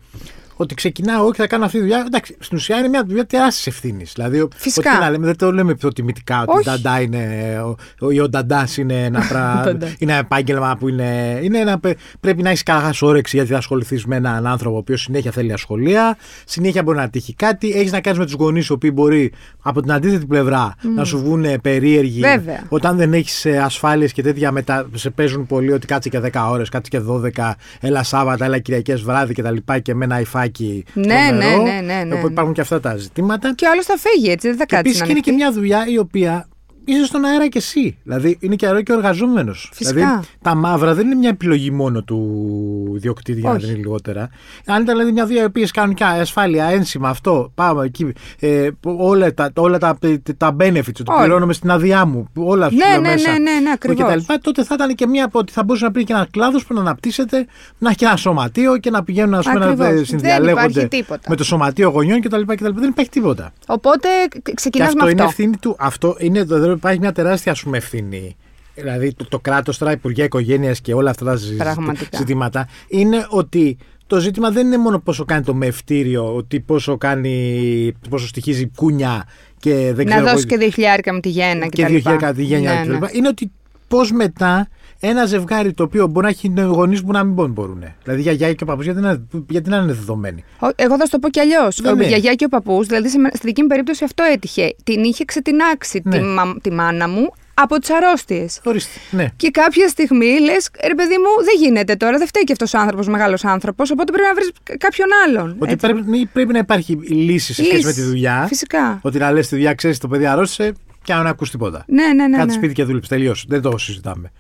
Ότι 0.58 0.74
ξεκινάω 0.74 1.20
εγώ 1.20 1.30
και 1.30 1.36
θα 1.40 1.46
κάνω 1.46 1.64
αυτή 1.64 1.76
τη 1.76 1.82
δουλειά. 1.82 2.04
Εντάξει, 2.06 2.36
στην 2.38 2.56
ουσία 2.56 2.78
είναι 2.78 2.88
μια 2.88 3.04
δουλειά 3.06 3.26
τεράστιας 3.26 3.66
ευθύνης. 3.74 4.12
Δηλαδή, 4.14 4.40
ο- 4.40 4.48
Φυσικά. 4.56 4.90
ότι 4.90 5.00
να 5.00 5.10
λέμε, 5.10 5.26
δεν 5.26 5.36
το 5.36 5.52
λέμε 5.52 5.74
πιο 5.74 5.92
τιμητικά 5.92 6.40
ότι 6.42 6.50
Όχι. 6.50 6.64
νταντά 6.64 7.00
είναι. 7.00 7.20
Ο, 7.64 7.74
ο, 8.06 8.10
ή 8.10 8.20
ο 8.20 8.28
νταντάς 8.28 8.76
είναι 8.76 9.04
ένα, 9.04 9.26
πρα... 9.28 9.60
Νταντάς. 9.64 9.94
είναι 9.98 10.10
ένα 10.12 10.20
επάγγελμα 10.20 10.76
που 10.78 10.88
είναι. 10.88 11.40
είναι 11.42 11.58
ένα, 11.58 11.78
πε- 11.78 11.98
πρέπει 12.20 12.42
να 12.42 12.48
έχεις 12.48 12.62
καταρχά 12.62 13.06
όρεξη 13.06 13.36
γιατί 13.36 13.52
θα 13.52 13.58
ασχοληθείς 13.58 14.06
με 14.06 14.16
έναν 14.16 14.46
άνθρωπο 14.46 14.74
ο 14.76 14.78
οποίος 14.78 15.00
συνέχεια 15.02 15.30
θέλει 15.30 15.52
ασχολία, 15.52 16.16
συνέχεια 16.44 16.82
μπορεί 16.82 16.98
να 16.98 17.08
τύχει 17.10 17.34
κάτι. 17.34 17.72
Έχεις 17.72 17.92
να 17.92 18.00
κάνεις 18.00 18.18
με 18.18 18.24
τους 18.24 18.34
γονείς 18.34 18.66
οι 18.66 18.72
οποίοι 18.72 18.90
μπορεί 18.94 19.32
από 19.62 19.80
την 19.82 19.92
αντίθετη 19.92 20.26
πλευρά 20.26 20.74
να 20.96 21.04
σου 21.04 21.18
βγουν 21.18 21.44
περίεργοι. 21.62 22.20
Βέβαια. 22.20 22.62
Όταν 22.68 22.96
δεν 22.96 23.12
έχεις 23.12 23.46
ασφάλειες 23.46 24.12
και 24.12 24.22
τέτοια, 24.22 24.52
μετα... 24.52 24.86
σε 24.94 25.10
παίζουν 25.10 25.46
πολύ 25.46 25.72
ότι 25.72 25.86
κάτσε 25.86 26.08
και 26.08 26.20
10 26.24 26.28
ώρες, 26.50 26.68
κάτσε 26.68 26.90
και 26.90 27.00
12, 27.36 27.52
έλα 27.80 28.02
Σάββατα, 28.02 28.44
έλα 28.44 28.58
Κυριακές 28.58 29.02
βράδυ 29.02 29.34
κτλ. 29.34 29.56
Και, 29.64 29.78
και 29.80 29.94
με 29.94 30.04
ένα 30.04 30.20
υφάκι. 30.46 30.84
Ναι, 30.94 31.04
τρομερό. 31.28 31.62
ναι, 31.62 31.70
ναι, 31.72 31.80
ναι, 31.94 32.04
ναι. 32.04 32.14
Οπότε 32.14 32.32
υπάρχουν 32.32 32.52
και 32.54 32.60
αυτά 32.60 32.80
τα 32.80 32.96
ζητήματα. 32.96 33.54
Και 33.54 33.66
ο 33.66 33.70
άλλος 33.70 33.84
θα 33.86 33.94
φύγει, 33.98 34.30
έτσι, 34.30 34.48
δεν 34.48 34.56
θα 34.56 34.64
Και 34.64 34.74
κάτσει 34.76 34.88
επίσης 34.88 35.00
να 35.00 35.06
και 35.06 35.12
είναι 35.12 35.20
και 35.20 35.30
ανοιχτεί. 35.30 35.44
μια 35.44 35.60
δουλειά 35.60 35.86
η 35.92 35.98
οποία 35.98 36.48
είσαι 36.88 37.04
στον 37.04 37.24
αέρα 37.24 37.48
κι 37.48 37.58
εσύ. 37.58 37.98
Δηλαδή 38.02 38.36
είναι 38.40 38.54
και 38.54 38.66
αερό 38.66 38.82
και 38.82 38.92
εργαζόμενος. 38.92 39.70
Φυσικά. 39.74 39.94
Δηλαδή 39.94 40.26
τα 40.42 40.54
μαύρα 40.54 40.94
δεν 40.94 41.06
είναι 41.06 41.14
μια 41.14 41.28
επιλογή 41.28 41.70
μόνο 41.70 42.02
του 42.02 42.92
ιδιοκτήτη 42.96 43.40
για 43.40 43.48
να 43.48 43.54
Όχι. 43.56 43.64
δεν 43.64 43.74
είναι 43.74 43.82
λιγότερα. 43.84 44.20
Αν 44.66 44.82
ήταν 44.82 44.84
δηλαδή 44.94 45.12
μια 45.12 45.26
δουλειά 45.26 45.42
οι 45.42 45.44
οποίες 45.44 45.70
κάνουν 45.70 45.94
και 45.94 46.04
ασφάλεια, 46.04 46.64
ένσημα, 46.64 47.08
αυτό, 47.08 47.50
πάμε 47.54 47.84
εκεί. 47.84 48.12
Ε, 48.40 48.68
όλα 48.82 49.34
τα, 49.34 49.50
όλα 49.56 49.78
τα, 49.78 49.98
τα 50.36 50.56
benefits, 50.60 51.02
το 51.04 51.12
Όλα. 51.12 51.20
πληρώνουμε 51.22 51.52
στην 51.52 51.70
άδειά 51.70 52.04
μου, 52.04 52.28
όλα 52.36 52.70
Ναι, 52.72 52.84
αυτά 52.84 53.00
ναι, 53.00 53.08
μέσα. 53.08 53.30
ναι, 53.30 53.38
ναι, 53.38 53.60
ναι, 53.60 53.70
ακριβώς. 53.70 53.96
και 53.98 54.04
τα 54.04 54.16
λοιπά, 54.16 54.38
τότε 54.38 54.64
θα 54.64 54.74
ήταν 54.74 54.94
και 54.94 55.06
μια 55.06 55.24
από 55.24 55.38
ότι 55.38 55.52
θα 55.52 55.64
μπορούσε 55.64 55.84
να 55.84 55.90
πει 55.90 56.04
και 56.04 56.12
ένας 56.12 56.26
κλάδος 56.30 56.64
που 56.66 56.74
να 56.74 56.80
αναπτύσσεται, 56.80 57.46
να 57.78 57.88
έχει 57.88 57.98
και 57.98 58.04
ένα 58.04 58.16
σωματείο 58.16 58.76
και 58.78 58.90
να 58.90 59.02
πηγαίνουν 59.04 59.34
ας 59.34 59.44
πούμε, 59.46 59.64
Ακριβώς. 59.64 59.86
να 59.86 59.92
Δεν 59.94 60.04
συνδιαλέγονται 60.04 60.62
υπάρχει 60.66 60.88
τίποτα. 60.88 61.20
με 61.28 61.36
το 61.36 61.44
σωματείο 61.44 61.88
γονιών 61.90 62.20
κτλ. 62.20 62.40
Δεν 62.46 62.88
υπάρχει 62.88 63.10
τίποτα. 63.10 63.52
Οπότε 63.66 64.08
Και 64.42 64.52
ξεκινάς 64.54 64.94
με 64.94 65.00
αυτό 65.00 65.04
αυτό. 65.04 65.10
είναι 65.22 65.28
ευθύνη 65.30 65.56
του. 65.56 65.76
Αυτό 65.78 66.16
είναι, 66.18 66.38
εδώ 66.38 66.75
υπάρχει 66.76 66.98
μια 66.98 67.12
τεράστια 67.12 67.52
ας 67.52 67.62
πούμε, 67.62 67.76
ευθύνη. 67.76 68.36
Δηλαδή 68.74 69.12
το, 69.14 69.24
το 69.28 69.38
κράτος, 69.38 69.78
τώρα 69.78 69.92
Υπουργεία 69.92 70.24
Οικογένειας 70.24 70.80
και 70.80 70.94
όλα 70.94 71.10
αυτά 71.10 71.24
τα 71.24 71.34
ζη- 71.36 71.56
Πραγματικά. 71.56 72.18
ζητήματα 72.18 72.68
είναι 72.88 73.26
ότι 73.28 73.76
το 74.06 74.20
ζήτημα 74.20 74.50
δεν 74.50 74.66
είναι 74.66 74.78
μόνο 74.78 74.98
πόσο 74.98 75.24
κάνει 75.24 75.44
το 75.44 75.54
μευτήριο, 75.54 76.34
ότι 76.34 76.60
πόσο 76.60 76.96
κάνει, 76.96 77.92
πόσο 78.10 78.26
στοιχίζει 78.26 78.66
κούνια 78.76 79.24
και 79.58 79.74
δεν 79.94 80.06
Να 80.06 80.14
ξέρω. 80.14 80.20
δώσει 80.22 80.36
εγώ- 80.36 80.44
και 80.46 80.56
δύο 80.56 80.70
χιλιάρικα 80.70 81.12
με 81.12 81.20
τη 81.20 81.28
γέννα 81.28 81.64
και, 81.66 81.68
και 81.68 81.82
τα 81.82 81.88
δύο 81.88 81.96
λοιπά. 81.96 82.10
χιλιάρικα 82.10 82.34
τη 82.40 82.42
γένεια 82.42 82.72
Ναι, 82.72 82.80
κτλ. 82.80 82.90
ναι. 82.92 83.08
Είναι 83.12 83.28
ότι 83.28 83.50
πώς 83.88 84.12
μετά 84.12 84.68
ένα 85.00 85.24
ζευγάρι 85.26 85.72
το 85.72 85.82
οποίο 85.82 86.06
μπορεί 86.06 86.24
να 86.26 86.32
έχει 86.32 86.52
γονείς 86.56 87.02
που 87.04 87.12
να 87.12 87.24
μην 87.24 87.52
μπορούν. 87.52 87.84
Δηλαδή 88.02 88.22
για 88.22 88.32
γιαγιά 88.32 88.54
και 88.54 88.64
παππούς, 88.64 88.84
γιατί, 88.84 89.00
να- 89.00 89.26
γιατί 89.48 89.70
να 89.70 89.76
είναι 89.76 89.92
δεδομένοι. 89.92 90.44
Ο- 90.60 90.68
Εγώ 90.76 90.96
θα 90.96 91.04
σου 91.04 91.10
το 91.10 91.18
πω 91.18 91.28
κι 91.28 91.40
αλλιώς. 91.40 91.78
Ναι, 91.82 91.90
Ο 91.90 91.94
ναι. 91.94 92.06
γιαγιά 92.06 92.34
και 92.34 92.44
ο 92.44 92.48
παππούς, 92.48 92.86
δηλαδή 92.86 93.08
σε- 93.08 93.18
στη 93.34 93.46
δική 93.46 93.60
μου 93.62 93.68
περίπτωση 93.68 94.04
αυτό 94.04 94.22
έτυχε. 94.22 94.74
Την 94.84 95.04
είχε 95.04 95.24
ξετινάξει 95.24 96.00
Ναι. 96.04 96.18
τη, 96.18 96.24
μα- 96.24 96.56
τη 96.62 96.70
μάνα 96.70 97.08
μου 97.08 97.32
από 97.58 97.78
τις 97.78 97.90
αρρώστιες. 97.90 98.60
Ορίστε. 98.64 98.98
Ναι. 99.10 99.26
Και 99.36 99.50
κάποια 99.50 99.88
στιγμή 99.88 100.40
λες, 100.40 100.68
ρε 100.86 100.94
παιδί 100.94 101.14
μου, 101.18 101.44
δεν 101.44 101.54
γίνεται 101.58 101.94
τώρα, 101.94 102.18
δεν 102.18 102.26
φταίει 102.26 102.42
και 102.44 102.52
αυτός 102.52 102.74
ο 102.74 102.78
άνθρωπος, 102.78 103.08
μεγάλος 103.08 103.44
άνθρωπος, 103.44 103.90
οπότε 103.90 104.12
πρέπει 104.12 104.26
να 104.28 104.34
βρεις 104.34 104.50
κάποιον 104.78 105.08
άλλον. 105.26 105.56
Ότι 105.58 105.72
έτσι. 105.72 105.86
πρέπει, 105.86 106.26
πρέπει 106.32 106.52
να 106.52 106.58
υπάρχει 106.58 106.92
λύση 107.08 107.54
σε 107.54 107.62
σχέση 107.64 107.82
με 107.84 107.88
Λύση. 107.88 108.00
τη 108.00 108.06
δουλειά. 108.06 108.44
Φυσικά. 108.48 108.98
Ότι 109.02 109.18
να 109.18 109.32
λες 109.32 109.48
τη 109.48 109.54
δουλειά, 109.54 109.74
ξέρεις 109.74 109.98
το 109.98 110.08
παιδί 110.08 110.26
αρρώστησε 110.26 110.72
και 111.06 111.12
να 111.12 111.18
μην 111.18 111.28
ακούς 111.28 111.50
τίποτα. 111.50 111.84
Ναι, 111.88 112.06
ναι, 112.06 112.26
ναι. 112.26 112.30
Κάτσε 112.36 112.44
ναι. 112.46 112.52
σπίτι 112.52 112.72
και 112.74 112.84
δούλεψε. 112.84 113.08
Τελείωσε. 113.08 113.44
Δεν 113.48 113.60
το 113.62 113.78
συζητάμε. 113.78 114.32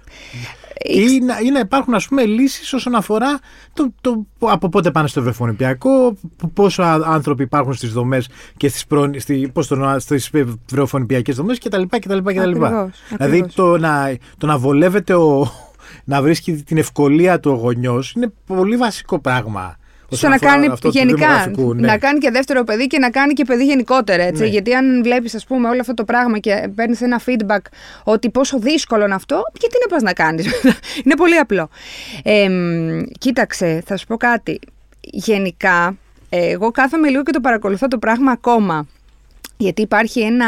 Ήξ- 0.78 1.12
Ή 1.12 1.20
να, 1.20 1.38
ή 1.38 1.50
να 1.50 1.58
υπάρχουν 1.58 1.94
ας 1.94 2.08
πούμε 2.08 2.24
λύσεις 2.24 2.72
όσον 2.72 2.94
αφορά 2.94 3.38
το, 3.72 3.92
το, 4.00 4.26
από 4.38 4.68
πότε 4.68 4.90
πάνε 4.90 5.08
στο 5.08 5.22
βρεφονιπιακό, 5.22 6.16
πόσο 6.54 6.82
α- 6.82 7.00
άνθρωποι 7.04 7.42
υπάρχουν 7.42 7.74
στις 7.74 7.92
δομές 7.92 8.28
και 8.56 8.68
στις, 8.68 8.86
προ, 8.86 9.10
στη, 9.16 9.50
πώς 9.52 9.66
το, 9.66 9.74
εννοώ, 9.74 9.98
στις 9.98 10.30
βρεφονιπιακές 10.70 11.36
δομές 11.36 11.58
κτλ. 11.58 11.82
κτλ, 11.82 12.16
κτλ. 12.18 12.38
Ακριβώς, 12.40 12.70
Δηλαδή 13.08 13.36
ακριβώς. 13.38 13.54
το 13.54 13.78
να, 13.78 14.16
το 14.38 14.46
να 14.46 14.58
βολεύεται 14.58 15.14
ο, 15.14 15.52
να 16.04 16.22
βρίσκει 16.22 16.52
την 16.52 16.76
ευκολία 16.76 17.40
του 17.40 17.50
ο 17.50 17.54
γονιός 17.54 18.12
είναι 18.12 18.32
πολύ 18.46 18.76
βασικό 18.76 19.18
πράγμα. 19.18 19.76
Στο 20.06 20.14
όσον 20.14 20.30
να 20.30 20.36
αφορά 20.36 20.52
κάνει 20.52 20.66
αυτό 20.66 20.88
του 20.90 20.98
γενικά. 20.98 21.16
δημογραφικού, 21.16 21.74
ναι. 21.74 21.86
Να 21.86 21.98
κάνει 21.98 22.18
και 22.18 22.30
δεύτερο 22.30 22.64
παιδί 22.64 22.86
και 22.86 22.98
να 22.98 23.10
κάνει 23.10 23.32
και 23.32 23.44
παιδί 23.44 23.64
γενικότερα. 23.64 24.22
Έτσι. 24.22 24.42
Ναι. 24.42 24.48
Γιατί 24.48 24.74
αν 24.74 25.02
βλέπεις, 25.02 25.34
ας 25.34 25.44
πούμε, 25.46 25.68
όλο 25.68 25.80
αυτό 25.80 25.94
το 25.94 26.04
πράγμα 26.04 26.38
και 26.38 26.70
παίρνεις 26.74 27.00
ένα 27.00 27.20
feedback 27.26 27.60
ότι 28.04 28.30
πόσο 28.30 28.58
δύσκολο 28.58 29.04
είναι 29.04 29.14
αυτό, 29.14 29.42
γιατί 29.60 29.76
να 29.82 29.86
πας 29.88 30.02
να 30.02 30.12
κάνεις. 30.12 30.46
είναι 31.04 31.16
πολύ 31.16 31.36
απλό. 31.36 31.68
Ε, 32.22 32.48
μ, 32.48 33.02
κοίταξε, 33.18 33.82
θα 33.86 33.96
σου 33.96 34.06
πω 34.06 34.16
κάτι. 34.16 34.58
Γενικά, 35.00 35.96
ε, 36.28 36.50
εγώ 36.50 36.70
κάθομαι 36.70 37.08
λίγο 37.08 37.22
και 37.22 37.32
το 37.32 37.40
παρακολουθώ 37.40 37.88
το 37.88 37.98
πράγμα 37.98 38.30
ακόμα. 38.30 38.86
Γιατί 39.56 39.82
υπάρχει 39.82 40.20
ένα, 40.20 40.46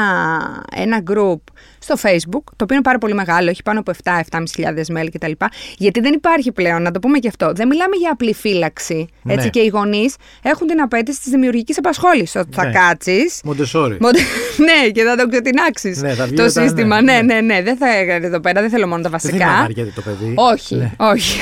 ένα 0.76 1.02
group 1.10 1.40
στο 1.78 1.94
Facebook, 2.02 2.42
το 2.56 2.62
οποίο 2.62 2.74
είναι 2.74 2.82
πάρα 2.82 2.98
πολύ 2.98 3.14
μεγάλο, 3.14 3.50
έχει 3.50 3.62
πάνω 3.62 3.80
από 3.80 3.92
7-7.500 4.04 4.82
μέλη 4.90 5.10
κτλ. 5.10 5.30
Γιατί 5.76 6.00
δεν 6.00 6.12
υπάρχει 6.12 6.52
πλέον, 6.52 6.82
να 6.82 6.90
το 6.90 6.98
πούμε 6.98 7.18
και 7.18 7.28
αυτό. 7.28 7.52
Δεν 7.54 7.68
μιλάμε 7.68 7.96
για 7.96 8.10
απλή 8.12 8.34
φύλαξη. 8.34 9.08
Έτσι, 9.28 9.44
Ναι. 9.44 9.50
Και 9.50 9.60
οι 9.60 9.66
γονείς 9.68 10.14
έχουν 10.42 10.66
την 10.66 10.80
απέτηση 10.80 11.20
της 11.20 11.30
δημιουργικής 11.30 11.78
απασχόλησης. 11.78 12.34
Ότι 12.36 12.48
θα 12.54 12.64
Ναι. 12.64 12.72
κάτσει. 12.72 13.18
Μοντεσόρι. 13.44 13.98
ναι, 14.66 14.90
και 14.90 15.02
θα 15.02 15.16
το 15.16 15.28
ξετινάξει 15.28 15.94
Ναι, 16.00 16.14
θα 16.14 16.24
βγει 16.26 16.34
το 16.36 16.42
μετά, 16.42 16.62
σύστημα. 16.62 17.00
ναι, 17.02 17.12
Ναι, 17.12 17.20
ναι. 17.22 17.34
ναι, 17.40 17.54
ναι, 17.54 17.62
Δεν 17.62 17.76
θα 17.76 17.88
έκανε 17.88 18.26
εδώ 18.26 18.40
πέρα, 18.40 18.60
δεν 18.60 18.70
θέλω 18.70 18.86
μόνο 18.86 19.02
τα 19.02 19.08
Δεν 19.08 19.18
βασικά. 19.22 19.44
είναι 19.44 19.60
βαριέται 19.60 19.92
το 19.94 20.00
παιδί. 20.02 20.32
Όχι, 20.36 20.74
Ναι. 20.74 20.92
όχι. 20.96 21.38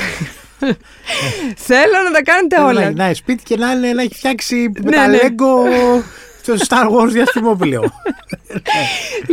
Θέλω 1.55 1.97
να 2.05 2.11
τα 2.11 2.23
κάνετε 2.23 2.61
όλα. 2.61 2.91
Να, 2.91 3.07
να 3.07 3.13
σπίτι 3.13 3.43
και 3.43 3.55
να, 3.57 3.71
είναι, 3.71 3.93
να 3.93 4.01
έχει 4.01 4.13
φτιάξει 4.15 4.55
με 4.83 4.89
Ναι, 4.89 4.95
τα 4.95 5.07
ναι. 5.07 5.17
Lego 6.47 6.57
το 6.57 6.65
Star 6.69 6.89
Wars 6.91 7.09
διαστημόπλαιο. 7.09 7.81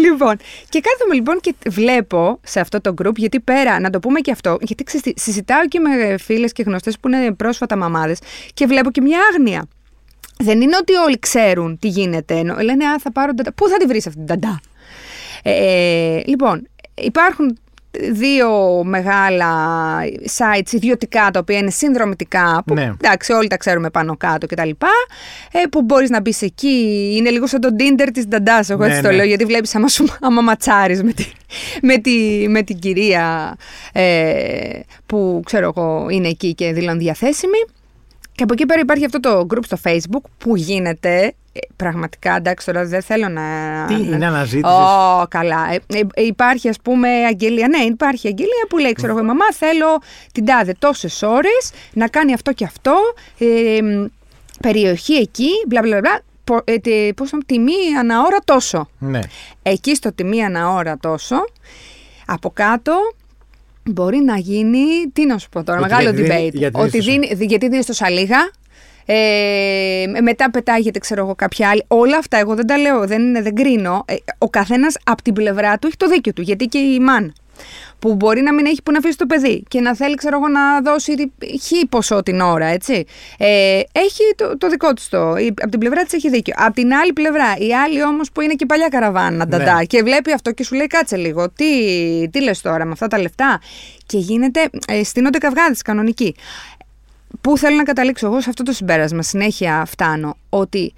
λοιπόν, 0.04 0.36
και 0.68 0.80
κάθομαι 0.80 1.14
λοιπόν 1.14 1.40
και 1.40 1.54
βλέπω 1.68 2.40
σε 2.42 2.60
αυτό 2.60 2.80
το 2.80 2.94
group, 3.02 3.14
γιατί 3.16 3.40
πέρα, 3.40 3.80
να 3.80 3.90
το 3.90 3.98
πούμε 3.98 4.20
και 4.20 4.30
αυτό, 4.30 4.56
γιατί 4.60 4.84
ξέρεις 4.84 5.04
τι, 5.04 5.20
συζητάω 5.20 5.68
και 5.68 5.80
με 5.80 6.18
φίλες 6.18 6.52
και 6.52 6.62
γνωστές 6.62 6.98
που 6.98 7.08
είναι 7.08 7.32
πρόσφατα 7.32 7.76
μαμάδες 7.76 8.18
και 8.54 8.66
βλέπω 8.66 8.90
και 8.90 9.00
μια 9.00 9.18
άγνοια. 9.32 9.68
Δεν 10.38 10.60
είναι 10.60 10.76
ότι 10.80 10.94
όλοι 10.94 11.18
ξέρουν 11.18 11.78
τι 11.78 11.88
γίνεται. 11.88 12.34
ενώ 12.34 12.56
Λένε, 12.62 12.84
Α, 12.84 12.98
θα 12.98 13.12
πάρω 13.12 13.32
νταντά. 13.32 13.52
Πού 13.52 13.68
θα 13.68 13.76
τη 13.76 13.86
βρεις 13.86 14.06
αυτή 14.06 14.18
την 14.24 14.26
νταντά. 14.26 14.60
Ε, 15.42 16.20
λοιπόν, 16.26 16.68
υπάρχουν 16.94 17.58
δύο 18.12 18.82
μεγάλα 18.84 19.48
sites 20.36 20.72
ιδιωτικά 20.72 21.30
τα 21.32 21.38
οποία 21.38 21.58
είναι 21.58 21.70
συνδρομητικά 21.70 22.62
που 22.66 22.74
Ναι. 22.74 22.92
εντάξει 23.02 23.32
όλοι 23.32 23.48
τα 23.48 23.56
ξέρουμε 23.56 23.90
πάνω 23.90 24.16
κάτω 24.16 24.46
κτλ 24.46 24.68
ε, 25.52 25.66
που 25.70 25.82
μπορείς 25.82 26.10
να 26.10 26.20
μπεις 26.20 26.42
εκεί 26.42 27.12
είναι 27.16 27.30
λίγο 27.30 27.46
σαν 27.46 27.60
το 27.60 27.68
Tinder 27.78 28.08
της 28.12 28.26
νταντάς 28.26 28.70
εγώ 28.70 28.84
Ναι, 28.84 28.90
έτσι 28.90 29.02
το 29.02 29.08
ναι. 29.08 29.14
λέω 29.14 29.24
γιατί 29.24 29.44
βλέπεις 29.44 29.74
άμα, 29.74 29.88
σου, 29.88 30.04
άμα 30.20 30.40
ματσάρεις 30.40 31.02
με, 31.02 31.12
τη, 31.12 31.24
με, 31.82 31.98
τη, 31.98 32.46
με 32.48 32.62
την 32.62 32.78
κυρία 32.78 33.56
ε, 33.92 34.80
που 35.06 35.40
ξέρω 35.44 35.72
εγώ 35.76 36.06
είναι 36.10 36.28
εκεί 36.28 36.54
και 36.54 36.72
δηλώνει 36.72 36.98
διαθέσιμη 36.98 37.58
και 38.34 38.42
από 38.42 38.52
εκεί 38.52 38.66
πέρα 38.66 38.80
υπάρχει 38.80 39.04
αυτό 39.04 39.20
το 39.20 39.46
group 39.50 39.64
στο 39.64 39.76
facebook 39.84 40.22
που 40.38 40.56
γίνεται 40.56 41.34
ε, 41.52 41.58
πραγματικά 41.76 42.36
εντάξει 42.36 42.66
τώρα 42.66 42.84
δεν 42.84 43.02
θέλω 43.02 43.28
να... 43.28 43.42
Τι 43.88 43.94
να- 43.94 44.16
είναι 44.16 44.26
αναζήτησης; 44.26 44.76
Ω, 44.76 45.24
καλά. 45.28 45.66
Ε, 45.72 45.98
ε, 46.14 46.22
υπάρχει, 46.22 46.68
ας 46.68 46.76
πούμε, 46.82 47.08
αγγελία. 47.08 47.68
Ναι, 47.68 47.78
υπάρχει 47.78 48.26
αγγελία 48.28 48.66
που 48.68 48.78
λέει, 48.78 48.92
ξέρω 48.92 49.12
εγώ, 49.12 49.20
η 49.20 49.24
μαμά, 49.26 49.44
θέλω 49.52 49.86
την 50.32 50.44
τάδε 50.44 50.74
τόσες 50.78 51.22
ώρες 51.22 51.70
να 51.92 52.08
κάνει 52.08 52.32
αυτό 52.32 52.52
και 52.52 52.64
αυτό. 52.64 52.94
Ε, 53.38 53.82
μ, 53.82 54.04
περιοχή 54.62 55.14
εκεί, 55.14 55.48
μπλα 55.68 55.80
μπλα 55.82 55.98
μπλα. 56.00 56.20
Πο, 56.44 56.60
ε, 56.64 56.78
τε- 56.78 57.14
πώς 57.14 57.30
το- 57.30 57.38
τιμή 57.46 57.72
ανά 57.98 58.20
ώρα 58.20 58.38
τόσο. 58.44 58.88
Ναι. 58.98 59.20
Εκεί 59.62 59.94
στο 59.94 60.12
τιμή 60.12 60.44
ανά 60.44 60.70
ώρα 60.72 60.98
τόσο, 61.00 61.36
από 62.26 62.50
κάτω 62.50 62.92
μπορεί 63.84 64.16
να 64.18 64.36
γίνει, 64.36 64.84
τι 65.12 65.26
να 65.26 65.38
σου 65.38 65.48
πω 65.48 65.62
τώρα, 65.64 65.78
Ότι 65.78 65.88
μεγάλο 65.88 66.10
γιατί 66.10 66.22
δίνει- 66.22 66.50
debate. 66.52 66.54
γιατί 66.58 66.80
ότι 66.80 66.90
δίνει 66.90 67.02
στο- 67.02 67.12
δίνει, 67.12 67.34
δι- 67.34 67.48
γιατί 67.48 67.68
δίνει 67.68 67.82
στο 67.82 67.92
σαλίγα, 67.92 68.50
ε, 69.06 70.04
μετά 70.22 70.50
πετάγεται, 70.50 70.98
ξέρω 70.98 71.22
εγώ, 71.24 71.34
κάποια 71.34 71.68
άλλη. 71.68 71.84
Όλα 71.88 72.16
αυτά 72.16 72.38
εγώ 72.38 72.54
δεν 72.54 72.66
τα 72.66 72.76
λέω, 72.78 73.06
δεν, 73.06 73.22
είναι- 73.22 73.42
δεν 73.42 73.54
κρίνω. 73.54 74.04
Ε, 74.06 74.14
ο 74.38 74.48
καθένας 74.50 74.96
από 75.04 75.22
την 75.22 75.32
πλευρά 75.34 75.78
του 75.78 75.86
έχει 75.86 75.96
το 75.96 76.08
δίκιο 76.08 76.32
του. 76.32 76.42
Γιατί 76.42 76.66
και 76.66 76.78
η 76.78 77.00
μαν 77.00 77.32
που 77.98 78.14
μπορεί 78.14 78.40
να 78.40 78.52
μην 78.54 78.66
έχει 78.66 78.82
που 78.82 78.92
να 78.92 78.98
αφήσει 78.98 79.16
το 79.16 79.26
παιδί 79.26 79.62
και 79.68 79.80
να 79.80 79.94
θέλει, 79.94 80.14
ξέρω 80.14 80.36
εγώ, 80.36 80.48
να 80.48 80.80
δώσει 80.80 81.32
χι 81.62 81.86
ποσό 81.86 82.22
την 82.22 82.40
ώρα, 82.40 82.66
έτσι. 82.66 83.04
Ε, 83.38 83.80
έχει 83.92 84.22
το, 84.36 84.58
το 84.58 84.68
δικό 84.68 84.92
της 84.92 85.08
το. 85.08 85.36
η- 85.36 85.46
Από 85.60 85.68
την 85.70 85.78
πλευρά 85.80 86.02
της 86.02 86.12
έχει 86.12 86.28
δίκιο. 86.30 86.54
Από 86.56 86.74
την 86.74 86.92
άλλη 86.94 87.12
πλευρά, 87.12 87.56
η 87.58 87.74
άλλη 87.74 88.02
όμως 88.04 88.30
που 88.32 88.40
είναι 88.40 88.54
και 88.54 88.66
παλιά 88.66 88.88
καραβάνα, 88.88 89.46
νταντά, 89.46 89.74
Ναι. 89.74 89.84
και 89.84 90.02
βλέπει 90.02 90.32
αυτό 90.32 90.52
και 90.52 90.64
σου 90.64 90.74
λέει, 90.74 90.86
κάτσε 90.86 91.16
λίγο, 91.16 91.50
τι, 91.50 91.66
τι 92.30 92.42
λες 92.42 92.60
τώρα 92.60 92.84
με 92.84 92.90
αυτά 92.92 93.06
τα 93.08 93.18
λεφτά. 93.20 93.60
Και 94.06 94.18
γίνεται, 94.18 94.70
ε, 94.88 95.04
στείνονται 95.04 95.38
καυγάδες 95.38 95.82
κανονικοί. 95.82 96.34
Πού 97.40 97.58
θέλω 97.58 97.76
να 97.76 97.82
καταλήξω 97.82 98.26
εγώ 98.26 98.40
σε 98.40 98.48
αυτό 98.48 98.62
το 98.62 98.72
συμπέρασμα, 98.72 99.22
συνέχεια 99.22 99.84
φτάνω, 99.86 100.36
ότι 100.48 100.94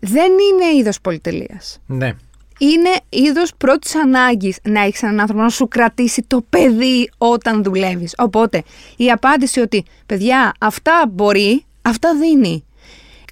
δεν 0.00 0.26
είναι 0.32 0.78
είδος 0.78 1.00
πολυτελείας. 1.00 1.78
Ναι. 1.86 2.12
Είναι 2.58 2.90
είδος 3.08 3.52
πρώτης 3.58 3.94
ανάγκης 3.94 4.58
να 4.62 4.80
έχεις 4.80 5.02
έναν 5.02 5.20
άνθρωπο 5.20 5.42
να 5.42 5.48
σου 5.48 5.68
κρατήσει 5.68 6.24
το 6.26 6.44
παιδί 6.50 7.10
όταν 7.18 7.62
δουλεύεις. 7.62 8.14
Οπότε 8.18 8.62
η 8.96 9.10
απάντηση 9.10 9.60
ότι 9.60 9.84
παιδιά, 10.06 10.52
αυτά 10.60 11.04
μπορεί, 11.08 11.64
αυτά 11.82 12.14
δίνει. 12.14 12.64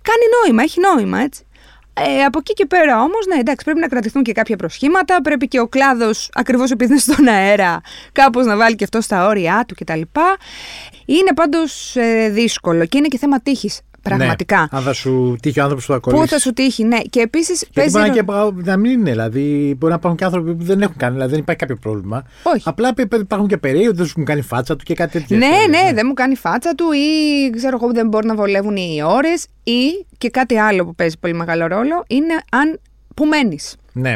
Κάνει 0.02 0.24
νόημα, 0.42 0.62
έχει 0.62 0.80
νόημα, 0.80 1.18
έτσι. 1.18 1.46
Ε, 1.98 2.24
από 2.24 2.38
εκεί 2.38 2.52
και 2.52 2.66
πέρα 2.66 3.02
όμως, 3.02 3.26
ναι, 3.26 3.38
εντάξει, 3.38 3.64
πρέπει 3.64 3.80
να 3.80 3.88
κρατηθούν 3.88 4.22
και 4.22 4.32
κάποια 4.32 4.56
προσχήματα. 4.56 5.22
Πρέπει 5.22 5.48
και 5.48 5.60
ο 5.60 5.68
κλάδος, 5.68 6.30
ακριβώς 6.32 6.70
επειδή 6.70 6.90
είναι 6.90 7.00
στον 7.00 7.28
αέρα, 7.28 7.80
κάπως 8.12 8.46
να 8.46 8.56
βάλει 8.56 8.74
και 8.74 8.84
αυτό 8.84 9.00
στα 9.00 9.26
όρια 9.26 9.64
του 9.68 9.74
κτλ. 9.74 10.00
Είναι 11.04 11.32
πάντως 11.34 11.96
δύσκολο 12.30 12.86
και 12.86 12.98
είναι 12.98 13.08
και 13.08 13.18
θέμα 13.18 13.40
τύχης. 13.40 13.80
Πραγματικά. 14.08 14.58
Ναι. 14.60 14.66
Αν 14.70 14.82
θα 14.82 14.92
σου 14.92 15.36
τύχει 15.42 15.60
ο 15.60 15.62
άνθρωπος 15.62 15.86
που 15.86 15.92
θα 15.92 16.00
Πού 16.00 16.10
κολλήσει. 16.10 16.28
θα 16.28 16.38
σου 16.38 16.52
τύχει, 16.52 16.84
ναι. 16.84 16.98
Και 17.10 17.20
επίσης 17.20 17.58
Γιατί 17.60 17.72
παίζει. 17.74 17.90
μπορεί 17.90 18.02
να, 18.02 18.08
ρο- 18.08 18.16
και, 18.16 18.22
πα- 18.62 18.70
να 18.72 18.76
μην 18.76 18.90
είναι, 18.90 19.10
δηλαδή 19.10 19.74
μπορεί 19.78 19.92
να 19.92 19.98
υπάρχουν 19.98 20.18
και 20.18 20.24
άνθρωποι 20.24 20.54
που 20.54 20.64
δεν 20.64 20.82
έχουν 20.82 20.96
κάνει, 20.96 21.12
δηλαδή 21.12 21.30
δεν 21.30 21.40
υπάρχει 21.40 21.60
κάποιο 21.60 21.76
πρόβλημα. 21.76 22.24
Όχι. 22.42 22.62
Απλά 22.64 22.92
υπ- 22.96 23.14
υπάρχουν 23.14 23.48
και 23.48 23.56
περίοδοι 23.58 23.88
που 23.90 23.96
δεν 23.96 24.04
σου 24.06 24.12
έχουν 24.14 24.24
κάνει 24.24 24.40
φάτσα 24.42 24.76
του 24.76 24.84
και 24.84 24.94
κάτι 24.94 25.12
τέτοιο. 25.20 25.36
Ναι, 25.36 25.46
ναι, 25.46 25.92
δεν 25.92 26.02
μου 26.06 26.12
κάνει 26.14 26.34
φάτσα 26.36 26.74
του 26.74 26.84
ή 26.92 27.50
ξέρω 27.50 27.78
εγώ 27.82 27.92
δεν 27.92 28.08
μπορεί 28.08 28.26
να 28.26 28.34
βολεύουν 28.34 28.76
οι 28.76 29.00
ώρες 29.04 29.46
ή 29.62 30.06
και 30.18 30.30
κάτι 30.30 30.56
άλλο 30.58 30.84
που 30.84 30.94
παίζει 30.94 31.18
πολύ 31.18 31.34
μεγάλο 31.34 31.66
ρόλο 31.66 32.04
είναι 32.06 32.34
αν 32.50 32.80
που 33.14 33.24
μένει. 33.24 33.58
Ναι. 33.92 34.14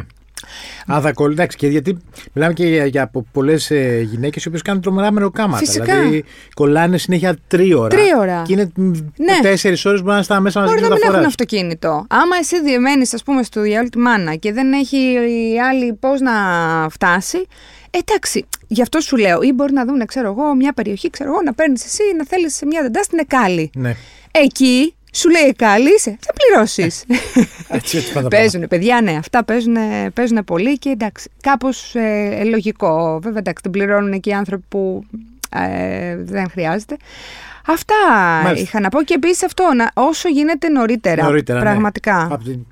Αν 0.87 1.01
θα 1.03 1.13
κολλήσει. 1.13 1.41
Εντάξει, 1.41 1.57
και 1.57 1.67
γιατί 1.67 1.97
μιλάμε 2.33 2.53
και 2.53 2.67
για, 2.67 2.87
για 2.87 3.11
πολλές 3.33 3.71
ε, 3.71 4.01
γυναίκες 4.11 4.45
οι 4.45 4.49
οποίες 4.49 4.63
κάνουν 4.63 4.83
τρομερά 4.83 5.11
μεροκάματα. 5.13 5.59
Φυσικά. 5.59 5.85
Δηλαδή 6.01 6.25
κολλάνε 6.55 6.99
συνέχεια 6.99 7.37
τρία 7.47 7.77
ώρα. 7.79 7.89
Τρία 7.89 8.19
ώρα. 8.19 8.43
Και 8.47 8.53
είναι 8.53 8.73
Ναι. 9.17 9.39
τέσσερις 9.43 9.85
ώρες 9.85 9.99
που 9.99 10.05
μπορεί 10.05 10.17
να 10.17 10.23
στα 10.23 10.41
μέσα 10.41 10.61
μαζί 10.61 10.73
Μπορεί 10.73 10.83
με 10.83 10.89
να 10.89 10.95
μην 10.95 11.03
έχουν 11.03 11.15
μεταφοράς. 11.21 11.41
αυτοκίνητο. 11.41 12.07
Άμα 12.09 12.37
εσύ 12.41 12.63
διεμένεις, 12.63 13.15
ας 13.15 13.23
πούμε, 13.23 13.43
στο 13.43 13.61
διάλογο 13.61 13.89
τη 13.89 13.99
μάνα 13.99 14.35
και 14.35 14.53
δεν 14.53 14.73
έχει 14.73 14.97
η 15.55 15.61
άλλη 15.61 15.93
πώς 15.93 16.21
να 16.21 16.33
φτάσει. 16.91 17.47
Εντάξει, 17.91 18.45
γι' 18.67 18.83
αυτό 18.83 19.01
σου 19.01 19.17
λέω. 19.17 19.43
Ή 19.43 19.53
μπορεί 19.53 19.73
να 19.73 19.85
δουν, 19.85 20.07
ξέρω 20.07 20.29
εγώ, 20.31 20.55
μια 20.55 20.73
περιοχή, 20.73 21.11
ξέρω 21.11 21.31
εγώ, 21.31 21.39
να 21.45 21.55
παίρνεις 21.55 21.85
εσύ 21.85 22.03
να 22.19 22.27
θέλεις 22.27 22.55
σε 22.55 22.67
μια 22.67 22.83
δεντά 22.83 23.03
στην 23.03 23.19
Εκάλη. 23.19 23.71
Ναι. 23.75 23.95
Εκεί 24.31 24.95
σου 25.13 25.31
λέει 25.31 25.43
Εκάλη, 25.43 25.95
είσαι, 25.95 26.19
θα 26.21 26.33
πληρώσεις. 26.33 27.05
Έτσι, 27.69 27.97
έτσι 27.97 28.13
πάντα 28.13 28.29
Παίζουν, 28.29 28.69
παιδιά, 28.69 29.01
ναι, 29.01 29.13
αυτά 29.13 29.45
παίζουν, 29.45 29.77
παίζουν 30.15 30.45
πολύ 30.45 30.79
και 30.79 30.89
εντάξει, 30.89 31.31
κάπως 31.41 31.95
ε, 31.95 32.43
λογικό. 32.45 33.19
Βέβαια, 33.23 33.39
εντάξει, 33.39 33.63
την 33.63 33.71
πληρώνουν 33.73 34.21
και 34.21 34.31
οι 34.31 34.33
άνθρωποι 34.33 34.65
που 34.69 35.05
ε, 35.51 36.17
δεν 36.17 36.51
χρειάζεται. 36.51 36.97
Αυτά 37.67 37.95
Μάλιστα. 38.43 38.63
είχα 38.63 38.81
να 38.81 38.89
πω 38.89 39.03
και 39.03 39.15
επίσης 39.15 39.43
αυτό, 39.45 39.65
να, 39.75 39.91
όσο 39.95 40.29
γίνεται 40.29 40.69
νωρίτερα. 40.69 41.23
Νωρίτερα, 41.25 41.59
ναι. 41.59 41.65
πραγματικά. 41.65 42.29
Απ' 42.31 42.45
την- 42.45 42.67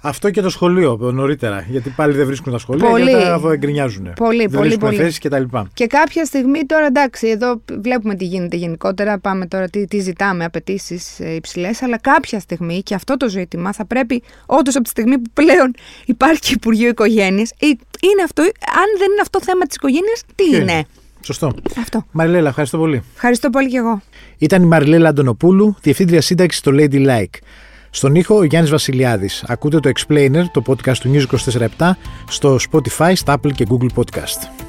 Αυτό 0.00 0.30
και 0.30 0.40
το 0.40 0.48
σχολείο 0.48 0.98
νωρίτερα. 1.12 1.64
Γιατί 1.68 1.90
πάλι 1.90 2.14
δεν 2.14 2.26
βρίσκουν 2.26 2.52
τα 2.52 2.58
σχολεία 2.58 2.88
Πολύ. 2.88 3.10
και 3.10 3.16
μετά 3.16 3.40
εγκρινιάζουν. 3.52 4.12
Πολύ, 4.16 4.38
δεν 4.38 4.50
πολύ, 4.50 4.60
βρίσκουν 4.60 4.88
πολύ. 4.88 5.00
θέσεις 5.00 5.18
και 5.18 5.28
τα 5.28 5.38
λοιπά. 5.38 5.68
Και 5.74 5.86
κάποια 5.86 6.24
στιγμή 6.24 6.64
τώρα 6.66 6.86
εντάξει, 6.86 7.28
εδώ 7.28 7.60
βλέπουμε 7.80 8.14
τι 8.14 8.24
γίνεται 8.24 8.56
γενικότερα. 8.56 9.18
Πάμε 9.18 9.46
τώρα 9.46 9.68
τι, 9.68 9.84
τι 9.84 9.98
ζητάμε, 9.98 10.44
απαιτήσεις 10.44 11.18
υψηλές. 11.18 11.82
Αλλά 11.82 11.98
κάποια 11.98 12.40
στιγμή 12.40 12.82
και 12.82 12.94
αυτό 12.94 13.16
το 13.16 13.28
ζήτημα 13.28 13.72
θα 13.72 13.86
πρέπει, 13.86 14.22
όντως 14.46 14.74
από 14.74 14.84
τη 14.84 14.90
στιγμή 14.90 15.18
που 15.18 15.30
πλέον 15.32 15.74
υπάρχει 16.06 16.52
Υπουργείο 16.52 16.88
Οικογένειας, 16.88 17.50
είναι 18.00 18.22
αυτό, 18.24 18.42
αν 18.42 18.98
δεν 18.98 19.10
είναι 19.10 19.20
αυτό 19.22 19.40
θέμα 19.42 19.64
της 19.66 19.76
οικογένειας, 19.76 20.22
τι 20.34 20.44
Ποιο 20.44 20.60
είναι; 20.60 20.84
Σωστό. 21.20 21.54
Αυτό. 21.78 22.06
Μαριλέλα, 22.10 22.48
ευχαριστώ 22.48 22.78
πολύ. 22.78 23.02
Ευχαριστώ 23.14 23.50
πολύ 23.50 23.68
και 23.68 23.76
εγώ. 23.76 24.02
Ήταν 24.38 24.62
η 24.62 24.66
Μαριλέλα 24.66 25.08
Αντωνοπούλου, 25.08 25.76
διευθύντρια 25.80 26.20
σύνταξης 26.20 26.60
στο 26.60 26.72
Lady 26.74 27.06
Like. 27.06 27.34
Στον 27.98 28.14
ήχο 28.14 28.36
ο 28.36 28.44
Γιάννης 28.44 28.70
Βασιλιάδης. 28.70 29.44
Ακούτε 29.46 29.80
το 29.80 29.90
Explainer, 29.94 30.44
το 30.52 30.62
podcast 30.66 30.96
του 30.96 31.10
News 31.12 31.24
24 31.80 31.90
στο 32.28 32.58
Spotify, 32.70 33.12
στα 33.14 33.40
Apple 33.40 33.52
και 33.52 33.66
Google 33.70 33.88
Podcast. 33.94 34.67